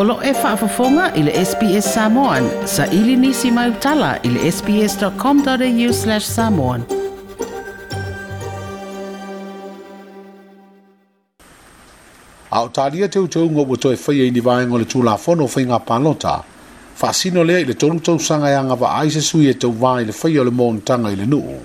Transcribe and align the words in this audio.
Olo 0.00 0.20
e 0.22 0.32
whaafafonga 0.32 1.14
i 1.14 1.22
le 1.22 1.32
SBS 1.44 1.94
Samoan. 1.94 2.48
Sa 2.66 2.86
ili 2.86 3.16
nisi 3.16 3.50
mai 3.50 3.70
utala 3.70 4.16
i 4.22 4.28
le 4.28 4.52
sbs.com.au 4.52 5.92
slash 6.00 6.24
samoan. 6.26 6.82
A 12.50 12.62
o 12.64 12.68
te 12.68 13.18
utau 13.18 13.48
ngō 13.48 13.64
wato 13.72 13.92
e 13.92 13.96
whaia 13.96 14.26
i 14.28 14.30
ni 14.30 14.40
vāenga 14.40 14.74
o 14.74 14.78
le 14.78 14.84
tūlāwhono 14.84 15.48
whai 15.54 15.64
ngā 15.66 15.80
pānota. 15.88 16.34
Whasino 17.00 17.44
lea 17.44 17.58
i 17.58 17.64
le 17.64 17.74
tonu 17.74 18.00
tau 18.00 18.18
sanga 18.18 18.48
e 18.52 18.60
wa 18.84 18.92
aise 19.00 19.22
sui 19.22 19.48
e 19.48 19.54
tau 19.54 19.70
le 19.70 20.12
whaia 20.20 20.40
o 20.40 20.44
le 20.44 20.50
mōntanga 20.60 21.12
i 21.16 21.26
nuu. 21.26 21.58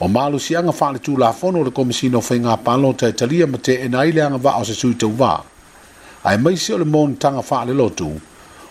O 0.00 0.08
malu 0.08 0.38
si 0.38 0.54
anga 0.56 0.72
wha 0.80 0.92
le 0.92 0.98
tūlāwhono 0.98 1.60
o 1.60 1.64
le 1.64 1.70
komisino 1.70 2.20
whai 2.20 2.40
ngā 2.44 2.58
pānota 2.68 3.08
e 3.08 3.12
talia 3.12 3.46
ma 3.46 3.56
te 3.56 3.80
enai 3.88 4.12
le 4.12 4.20
anga 4.22 4.36
wa 4.46 4.60
o 4.60 4.64
se 4.64 4.74
sui 4.74 4.94
tau 4.94 5.08
vā 5.16 5.34
ai 6.24 6.38
maisi 6.38 6.72
o 6.72 6.78
le 6.78 6.84
le 7.64 7.72
lotu 7.74 8.20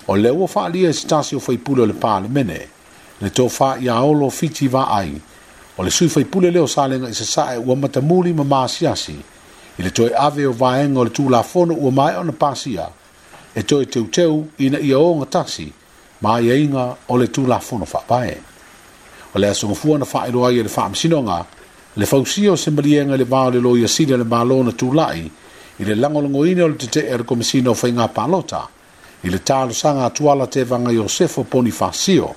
o 0.07 0.15
le 0.15 0.29
fa 0.31 0.47
faaalia 0.47 0.89
e 0.89 0.93
se 0.93 1.35
o 1.35 1.39
faipule 1.39 1.81
o 1.81 1.85
le 1.85 1.93
palemene 1.93 2.67
le 3.21 3.31
lo 3.37 4.29
fiti 4.29 4.67
vaai 4.67 5.21
o 5.77 5.83
le 5.83 5.89
sui 5.91 6.09
faipule 6.09 6.51
le 6.51 6.59
o 6.59 6.67
salega 6.67 7.07
i 7.07 7.11
sasaʻe 7.13 7.57
ua 7.65 7.75
matamuli 7.75 8.33
ma 8.33 8.43
masiasi 8.43 9.13
i 9.79 9.83
le 9.83 9.89
toe 9.91 10.11
ave 10.17 10.45
o 10.45 10.51
vaega 10.51 10.99
o 10.99 11.03
le 11.03 11.43
fono 11.43 11.73
ua 11.73 11.91
mae 11.91 12.15
ona 12.17 12.31
pasia 12.31 12.89
e 13.55 13.63
teu 13.63 13.85
teu 13.85 14.47
ina 14.57 14.77
ia 14.79 14.97
oga 14.99 15.25
tasi 15.25 15.71
ma 16.21 16.35
aiaiga 16.35 16.97
o 17.07 17.17
le 17.17 17.27
fa 17.85 17.99
pae 18.07 18.37
o 19.35 19.39
le 19.39 19.47
asogafua 19.49 19.97
na 19.97 20.05
faailoa 20.05 20.49
ai 20.49 20.59
e 20.59 20.63
le 20.63 20.69
faamasinoga 20.69 21.45
le 21.95 22.05
fausia 22.05 22.51
o 22.51 22.55
se 22.57 22.71
maliega 22.71 23.15
le 23.17 23.23
va 23.23 23.49
le 23.49 23.59
lo 23.59 23.77
iasili 23.77 24.17
le 24.17 24.23
malo 24.23 24.63
na 24.63 24.71
tulaʻi 24.71 25.29
i 25.79 25.85
le 25.85 25.93
lagologoina 25.95 26.63
o 26.63 26.67
le 26.71 26.75
tetee 26.77 27.11
a 27.13 27.17
le 27.21 27.23
komisina 27.23 27.69
o 27.69 27.75
faiga 27.77 28.07
palota 28.09 28.65
i 29.23 29.29
le 29.29 29.37
talosaga 29.45 30.05
atuala 30.09 30.47
tevaga 30.47 30.91
iosefo 30.91 31.43
ponifasio 31.43 32.33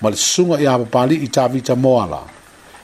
ma 0.00 0.10
le 0.10 0.16
susuga 0.16 0.58
iā 0.58 0.74
papalii 0.82 1.28
tavita 1.30 1.76
moala 1.78 2.18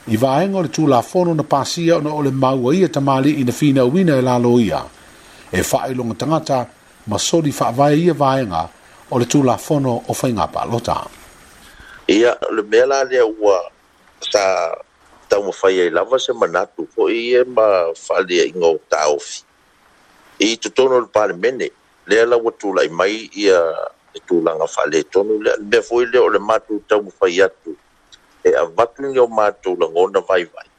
i 0.07 0.17
vaega 0.17 0.57
o 0.57 0.61
le 0.63 0.71
tulafono 0.71 1.33
na 1.35 1.43
pasia 1.43 1.97
ona 1.97 2.09
e 2.11 2.11
e 2.11 2.15
o 2.15 2.21
le 2.23 2.31
maua 2.31 2.75
ia 2.75 2.87
tamālii 2.87 3.43
na 3.43 3.51
finauina 3.51 4.15
e 4.15 4.21
lalo 4.21 4.59
ia 4.59 4.85
e 5.51 5.63
faailoga 5.63 6.15
tagata 6.15 6.65
ma 7.07 7.17
soli 7.19 7.51
faavae 7.51 7.99
ia 7.99 8.13
vaega 8.13 8.69
o 9.11 9.19
le 9.19 9.25
tulafono 9.25 9.99
o 10.07 10.13
faiga 10.13 10.47
palota 10.47 11.03
ia 12.07 12.39
le 12.55 12.63
mea 12.63 12.85
la 12.85 13.03
lea 13.03 13.25
ua 13.27 13.59
sa 14.31 14.71
taumafaia 15.27 15.85
i 15.91 15.91
lava 15.91 16.19
se 16.19 16.31
manatu 16.33 16.87
hoʻi 16.95 17.43
e 17.43 17.43
ma 17.43 17.91
faaleaʻiga 17.99 18.63
o 18.63 18.79
taofi 18.89 19.48
E 20.41 20.45
i 20.53 20.57
totonu 20.57 20.95
o 20.95 20.99
le 21.03 21.07
palemene 21.13 21.67
lea 22.07 22.25
laua 22.31 22.51
tulai 22.59 22.87
mai 22.99 23.15
ia 23.43 23.59
e 24.15 24.19
tulaga 24.27 24.67
faaletonu 24.75 25.33
lea 25.43 25.55
mea 25.69 25.81
foi 25.87 26.03
lea 26.11 26.21
o 26.25 26.29
le 26.33 26.39
matou 26.49 26.77
taumafai 26.89 27.37
atu 27.45 27.71
e 28.47 28.53
avatu 28.63 28.97
ni 29.01 29.19
o 29.23 29.27
matou 29.37 29.75
lagona 29.81 30.19
vaivai 30.29 30.69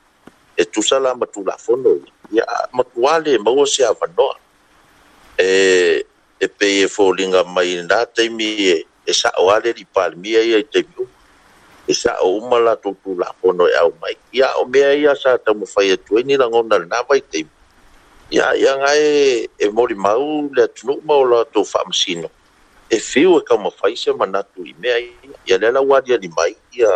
e 0.57 0.63
tusa 0.73 0.97
la 1.05 1.11
matulafono 1.21 1.91
ia 2.37 2.45
matuā 2.77 3.15
lē 3.25 3.33
maua 3.45 3.65
se 3.75 3.83
avanoa 3.93 4.35
e 5.39 5.47
e 6.41 6.47
pei 6.59 6.79
e 6.85 6.89
foliga 6.97 7.41
mai 7.55 7.71
na 7.89 7.99
taimi 8.15 8.49
e 8.73 8.77
e 9.07 9.13
sa'o 9.21 9.45
ale 9.55 9.71
li 9.79 9.85
palemia 9.95 10.41
ia 10.51 10.59
i 10.59 10.65
taimi 10.73 10.97
uma 11.05 11.13
e 11.87 11.93
sa'o 12.03 12.29
uma 12.41 12.57
latou 12.67 12.95
tulafono 13.05 13.63
e 13.69 13.75
au 13.83 13.91
mai 14.01 14.15
ia 14.39 14.49
o 14.61 14.65
mea 14.73 14.91
ia 15.03 15.13
sa 15.23 15.31
taumafai 15.45 15.89
atu 15.97 16.11
ai 16.17 16.23
e 16.25 16.29
ni 16.33 16.41
lagona 16.43 16.77
lenā 16.83 16.99
vai 17.09 17.21
taimi 17.33 17.53
ia 18.31 18.55
ia 18.55 18.79
ngai 18.79 19.03
e 19.59 19.67
mori 19.75 19.95
mau 19.99 20.47
le 20.55 20.65
tunu 20.75 20.95
mau 21.03 21.23
la 21.31 21.43
to 21.53 21.61
famsino 21.73 22.29
e 22.91 22.97
fiu 23.11 23.31
e 23.39 23.43
kama 23.49 23.71
faise 23.79 24.11
manatu 24.21 24.63
i 24.63 24.73
mea 24.81 24.97
ia 24.99 25.35
ia 25.49 25.57
le 25.59 25.69
la 25.75 25.81
wadia 25.91 26.15
ni 26.23 26.31
mai 26.39 26.55
ia 26.79 26.91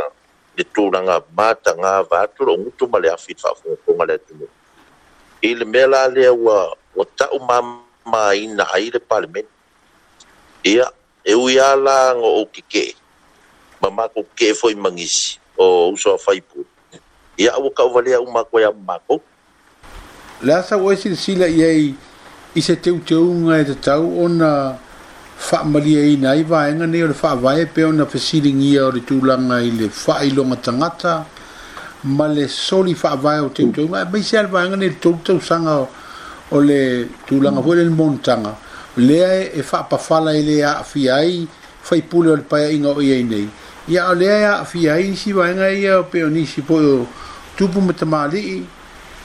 le 0.56 0.64
tūranga 0.74 1.16
mata 1.38 1.70
ngā 1.82 1.92
vātura 2.10 2.54
ngutu 2.60 2.86
ma 2.92 2.98
le 3.02 3.10
afi 3.16 3.34
tawhunga 3.42 3.76
konga 3.86 4.04
le 4.10 4.16
tunu 4.26 4.46
i 5.42 5.50
le 5.58 5.64
mea 5.72 5.86
la 5.90 6.02
lea 6.14 6.30
ua 6.44 6.58
o 6.94 7.02
tau 7.20 7.36
mamma 7.50 8.22
ina 8.44 8.64
ai 8.76 8.94
le 8.94 9.00
parlement 9.10 9.48
ia 10.62 10.86
e 11.30 11.34
ui 11.34 11.58
ala 11.58 11.98
ngō 12.18 12.30
o 12.40 12.46
kike 12.54 12.86
ma 13.82 13.90
mako 13.98 14.22
ke 14.38 14.54
foi 14.54 14.78
e 14.78 14.82
mangisi 14.86 15.34
o 15.58 15.66
uso 15.98 16.14
a 16.14 16.18
faipu 16.26 16.62
ia 17.42 17.58
ua 17.58 17.70
kauwalea 17.74 18.20
umakoe 18.22 18.62
a 18.62 18.70
mako 18.72 19.18
ia 19.18 19.33
la 20.42 20.58
asa 20.58 20.76
ua 20.76 20.94
esi 20.94 21.08
lesila 21.10 21.46
i 21.46 21.62
ai 21.62 21.94
i 22.54 22.60
se 22.62 22.74
teuteuga 22.76 23.58
e 23.60 23.64
tatau 23.64 24.24
ona 24.24 24.74
faamaliaina 25.38 26.30
ai 26.30 26.42
vaega 26.42 26.86
nei 26.86 27.02
o 27.02 27.06
le 27.08 27.14
faavae 27.14 27.66
pe 27.66 27.84
ona 27.84 28.06
fesiligia 28.06 28.86
o 28.86 28.90
le 28.90 29.00
tulaga 29.00 29.60
i 29.62 29.70
le 29.70 29.88
faailoga 29.88 30.56
tagata 30.56 31.24
ma 32.04 32.26
le 32.28 32.48
soli 32.48 32.94
faavae 32.94 33.38
o 33.46 33.48
teuteuga 33.48 34.04
maisea 34.10 34.42
le 34.42 34.48
vaega 34.50 34.76
nei 34.76 34.88
le 34.90 34.98
tou 35.00 35.40
sanga 35.40 35.86
o 36.50 36.60
le 36.60 37.06
tulaga 37.26 37.62
foi 37.62 37.76
lele 37.76 37.90
monotaga 37.94 38.56
le 38.96 39.52
e 39.54 39.62
faapafala 39.62 40.34
e 40.34 40.40
i 40.42 40.46
le 40.46 40.56
aafia 40.66 41.14
ai 41.16 41.46
faipule 41.82 42.30
o 42.34 42.36
le 42.36 42.42
paeaʻiga 42.42 42.90
o 42.96 43.00
iai 43.00 43.22
nei 43.22 43.48
ia 43.88 44.10
o 44.10 44.14
lea 44.14 44.38
e 44.38 44.44
aafia 44.50 44.92
ai 44.94 45.12
isi 45.14 45.32
vaega 45.32 45.70
ia 45.70 45.98
o 46.02 46.04
peonisi 46.04 46.62
foi 46.62 46.82
o 46.86 47.06
tupu 47.56 47.80
ma 47.80 47.94
mali 48.04 48.66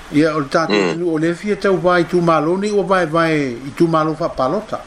ia 0.10 0.34
o 0.34 0.42
le 0.42 0.50
tatou 0.50 0.74
mm. 0.74 1.06
o 1.06 1.18
le 1.22 1.30
vai 1.38 1.56
tauvā 1.62 1.94
i 2.02 2.08
tumālo 2.10 2.58
nei 2.58 2.72
ua 2.74 2.82
vaevae 2.82 3.36
i 3.62 3.72
tumālo 3.78 4.16
faapalota 4.18 4.82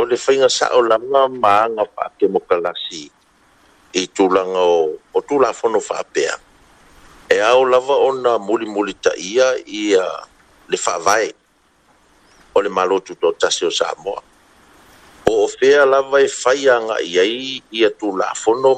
o 0.00 0.04
le 0.08 0.16
faiga 0.16 0.48
saʻolaga 0.48 1.28
maaga 1.42 1.84
faakemokalasi 1.96 3.02
i 3.92 4.02
tulaga 4.16 4.56
o, 4.56 4.96
o 5.14 5.18
tulafono 5.20 5.80
faapea 5.84 6.32
e 7.28 7.40
ao 7.44 7.64
lava 7.64 7.96
ona 8.08 8.38
muli 8.38 8.94
taʻia 9.04 9.52
ia 9.68 10.04
le 10.68 10.76
faavae 10.76 11.28
o 12.54 12.60
le 12.64 12.68
malotu 12.70 13.14
toatasi 13.20 13.66
o 13.68 13.70
saamoa 13.70 14.22
o 15.30 15.44
ofea 15.44 15.84
lava 15.84 16.24
e 16.24 16.28
fai 16.28 16.62
agaʻi 16.76 17.18
ai 17.20 17.60
ia 17.70 17.90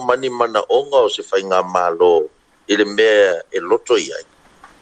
mani 0.06 0.31
mana 0.31 0.61
o 0.69 0.81
o 0.93 1.09
se 1.09 1.22
faiga 1.22 1.62
malo 1.62 2.27
i 2.66 2.75
mea 2.84 3.41
e 3.55 3.61
loto 3.62 3.97
i 3.97 4.11
ai 4.19 4.27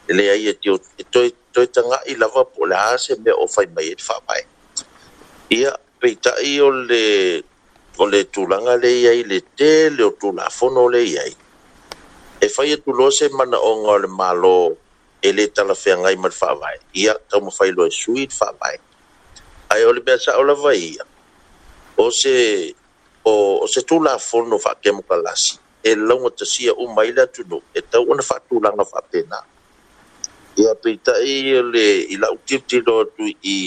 le 0.07 0.29
ai 0.29 0.45
e 0.49 0.53
tio 0.59 0.77
toi 1.09 1.67
tanga 1.73 1.97
i 2.05 2.13
lava 2.15 2.43
po 2.45 2.65
le 2.65 2.75
se 2.97 3.15
me 3.23 3.31
o 3.31 3.47
fai 3.47 3.65
mai 3.73 3.87
e 3.89 3.95
fa 4.07 4.15
mai 4.27 4.41
ia 5.59 5.73
peita 5.99 6.31
i 6.53 6.59
o 6.61 6.69
le 6.69 7.03
o 8.01 8.05
le 8.05 8.23
tulanga 8.29 8.75
le 8.83 8.91
ai 9.11 9.23
le 9.29 9.39
te 9.57 9.89
le 9.89 10.03
o 10.03 10.11
tulafono 10.13 10.87
le 10.93 11.01
ai 11.23 11.33
e 12.39 12.47
fai 12.49 12.71
e 12.71 12.77
tulo 12.83 13.09
se 13.17 13.25
mana 13.37 13.57
o 13.69 13.73
ngā 13.81 13.95
le 14.05 14.07
malo 14.21 14.57
e 15.25 15.33
le 15.37 15.43
talafea 15.55 15.95
ngai 16.01 16.15
ma 16.21 16.27
le 16.29 16.35
whaavae. 16.39 16.77
Ia 17.01 17.13
tau 17.29 17.39
ma 17.41 17.49
fai 17.49 17.69
loe 17.71 17.89
sui 17.89 18.27
le 18.27 18.29
whaavae. 18.39 18.77
Ai 19.73 19.81
o 19.85 19.91
le 19.93 20.01
bea 20.03 20.17
sa 20.19 20.37
o 20.37 20.43
la 20.43 20.53
ia. 20.75 21.01
O 21.97 22.09
se, 22.11 22.75
o, 23.23 23.33
o 23.63 23.67
se 23.67 23.81
tula 23.81 24.19
fono 24.19 24.57
wha 24.63 24.71
ke 24.83 24.91
muka 24.91 25.15
E 25.81 25.95
launga 25.95 26.29
tasia 26.29 26.71
o 26.77 26.85
maila 26.93 27.25
tunu. 27.25 27.57
E 27.73 27.81
tau 27.89 28.03
ana 28.13 28.21
wha 28.29 28.37
tūlanga 28.47 28.85
wha 28.91 29.01
pēnaa. 29.11 29.43
ia 30.55 30.71
peitai 30.71 31.51
le 31.71 31.87
i 32.15 32.15
laʻukipi 32.23 32.77
loa 32.87 33.03
tui'i 33.15 33.59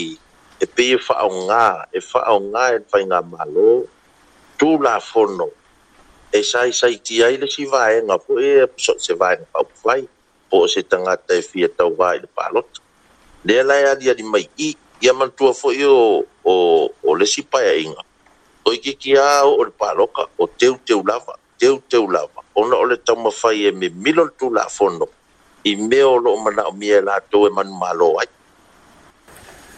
e 0.65 0.67
pei 0.75 0.93
e 0.97 0.97
fa'aogā 1.07 1.67
e 1.93 2.01
fa'aogā 2.11 2.63
e 2.77 2.79
faigā 2.91 3.19
mālō 3.33 3.71
tulafono 4.59 5.49
e 6.33 6.39
sai 6.51 6.69
isaiti 6.75 7.17
ai 7.27 7.35
le 7.43 7.49
sivaega 7.55 8.17
fo'i 8.27 8.49
e 8.63 8.69
so 8.85 8.93
se 9.05 9.13
vaega 9.21 9.45
fa'aupufai 9.53 10.01
po 10.49 10.57
o 10.65 10.69
se 10.73 10.81
tagata 10.91 11.33
e 11.39 11.43
fia 11.51 11.69
tauvā 11.79 12.09
i 12.17 12.23
le 12.25 12.29
palota 12.41 12.81
lea 13.47 13.63
lae 13.69 13.85
aliali 13.93 14.25
mai 14.33 14.45
i 14.57 14.69
ia 15.05 15.13
manatua 15.19 15.53
fo'i 15.61 15.85
o 15.97 16.25
o 16.53 16.57
o 17.09 17.19
le 17.21 17.27
sipaeaʻiga 17.35 18.03
o 18.67 18.73
i 18.73 18.79
kikiā 18.85 19.27
o 19.49 19.61
o 19.61 19.69
le 19.69 19.73
paloka 19.85 20.23
o 20.43 20.49
teuteu 20.61 21.01
lava 21.09 21.35
teuteu 21.61 22.07
lava 22.15 22.41
ona 22.61 22.75
o 22.83 22.89
le 22.91 22.97
taumafai 23.07 23.59
e 23.69 23.77
memilo 23.81 24.23
le 24.29 24.33
tulafono 24.41 25.07
i 25.65 25.77
meo 25.77 26.17
lo 26.19 26.37
mana 26.37 26.63
o 26.69 26.73
mie 26.73 27.01
la 27.01 27.19
to 27.29 27.47
e 27.47 27.51
man 27.51 27.69
malo 27.69 28.19
ai 28.21 28.27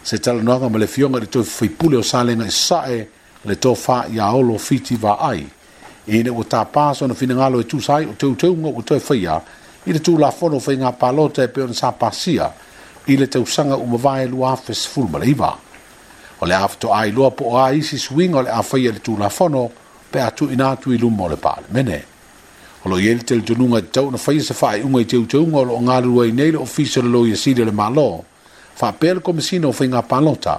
se 0.03 0.19
tala 0.19 0.41
noa 0.41 0.69
ma 0.69 0.77
le 0.77 0.87
fionga 0.87 1.17
le 1.19 1.25
to 1.27 1.43
fui 1.43 1.67
fuipule 1.69 1.95
o 1.97 2.01
sale 2.01 2.35
nga 2.35 2.45
e 2.45 2.51
sae 2.51 3.07
le 3.45 3.55
to 3.57 3.73
fa 3.73 4.05
ya 4.09 4.31
olo 4.35 4.57
fiti 4.57 4.95
va 4.95 5.17
ai 5.17 5.47
e 6.05 6.21
ne 6.23 6.29
o 6.29 6.43
ta 6.45 6.65
paso 6.65 7.05
no 7.07 7.13
fina 7.13 7.33
ngalo 7.33 7.59
e 7.59 7.65
tu 7.65 7.79
sai 7.79 8.05
o 8.05 8.13
teu 8.13 8.35
teu 8.35 8.53
ngo 8.55 8.69
o 8.77 8.81
to 8.81 8.95
e 8.95 8.99
fai 8.99 9.25
i 9.85 9.91
le 9.93 9.99
tu 10.01 10.17
la 10.17 10.29
fono 10.29 10.59
fai 10.59 10.77
nga 10.77 10.91
palote 10.93 11.47
pe 11.47 11.61
on 11.61 11.73
sa 11.73 11.91
pasia 11.91 12.53
i 13.07 13.17
le 13.17 13.27
teu 13.27 13.45
sanga 13.45 13.73
o 13.75 13.85
mavae 13.85 14.25
lua 14.29 14.55
fes 14.55 14.85
ful 14.85 15.09
maliva 15.09 15.57
o 16.39 16.45
le 16.45 16.53
afto 16.53 16.93
ai 16.93 17.09
lua 17.09 17.31
po 17.31 17.57
ai 17.57 17.81
si 17.81 17.97
swing 17.97 18.35
o 18.35 18.41
le 18.41 18.49
afai 18.49 18.85
e 18.85 18.91
le 18.91 19.01
tu 19.01 19.17
la 19.17 19.29
fono 19.29 19.69
pe 20.11 20.21
atu 20.21 20.45
inatu 20.53 20.91
ilumo 20.93 21.27
le 21.29 21.35
pale 21.37 21.65
menea 21.71 22.10
lo 22.89 22.97
yen 22.97 23.19
tel 23.19 23.41
tununga 23.43 23.81
tau 23.91 24.09
na 24.11 24.17
fai 24.17 24.39
se 24.39 24.53
fai 24.53 24.81
unga 24.81 25.03
te 25.09 25.17
te 25.29 25.37
unga 25.37 25.61
lo 25.69 25.75
ngalu 25.81 26.21
ai 26.23 26.31
nei 26.31 26.53
official 26.55 27.05
lo 27.05 27.23
ye 27.25 27.35
sida 27.35 27.63
le 27.65 27.71
malo 27.71 28.25
fa 28.79 28.89
pel 28.99 29.21
komisino 29.21 29.71
fai 29.73 29.87
nga 29.87 30.01
palota 30.01 30.55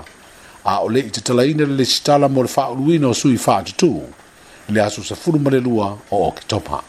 a 0.64 0.74
ole 0.84 1.02
te 1.10 1.20
talaina 1.20 1.66
le 1.66 1.84
stala 1.84 2.28
mo 2.28 2.46
fa 2.46 2.68
uino 2.70 3.12
sui 3.14 3.36
fa 3.36 3.62
tu 3.78 3.90
le 4.68 4.80
asu 4.80 5.02
se 5.04 5.14
fulu 5.14 5.38
mare 5.40 5.60
lua 5.60 5.96
o 6.10 6.26
ok 6.28 6.40
topa 6.48 6.82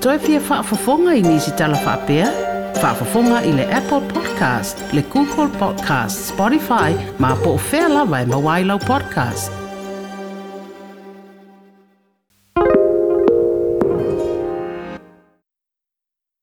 Toi 0.00 0.18
pia 0.18 0.38
wha 0.48 0.62
fafonga 0.62 1.14
i 1.18 1.22
nisi 1.22 1.50
tala 1.58 1.76
wha 1.84 1.96
pia? 2.06 2.28
Wha 2.82 2.92
fafonga 2.94 3.40
i 3.42 3.50
le 3.52 3.64
Apple 3.74 4.04
Podcast, 4.12 4.76
le 4.94 5.02
Google 5.10 5.48
Podcast, 5.58 6.30
Spotify, 6.30 6.94
ma 7.18 7.34
po 7.42 7.58
o 7.58 7.60
whea 7.72 7.88
lawai 7.88 8.22
e 8.22 8.26
ma 8.30 8.38
wailau 8.38 8.78
podcast. 8.86 9.65